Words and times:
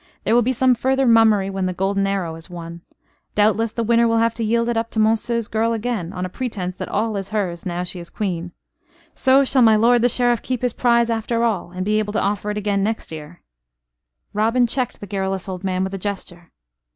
There 0.23 0.33
will 0.33 0.41
be 0.41 0.51
some 0.51 0.73
further 0.73 1.05
mummery 1.05 1.51
when 1.51 1.67
the 1.67 1.73
golden 1.75 2.07
arrow 2.07 2.33
is 2.33 2.49
won. 2.49 2.81
Doubtless, 3.35 3.71
the 3.71 3.83
winner 3.83 4.07
will 4.07 4.17
have 4.17 4.33
to 4.33 4.43
yield 4.43 4.67
it 4.67 4.75
up 4.75 4.89
to 4.89 4.99
Monceux's 4.99 5.47
girl 5.47 5.73
again, 5.73 6.11
on 6.11 6.25
a 6.25 6.27
pretence 6.27 6.75
that 6.77 6.89
all 6.89 7.15
is 7.17 7.29
hers, 7.29 7.67
now 7.67 7.83
she 7.83 7.99
is 7.99 8.09
Queen. 8.09 8.51
So 9.13 9.43
shall 9.45 9.61
my 9.61 9.75
lord 9.75 10.01
the 10.01 10.09
Sheriff 10.09 10.41
keep 10.41 10.63
his 10.63 10.73
prize 10.73 11.11
after 11.11 11.43
all; 11.43 11.69
and 11.69 11.85
be 11.85 11.99
able 11.99 12.13
to 12.13 12.19
offer 12.19 12.49
it 12.49 12.57
again 12.57 12.81
next 12.83 13.11
year" 13.11 13.43
Robin 14.33 14.65
checked 14.65 15.01
the 15.01 15.05
garrulous 15.05 15.47
old 15.47 15.63
man 15.63 15.83
with 15.83 15.93
a 15.93 15.99
gesture. 15.99 16.51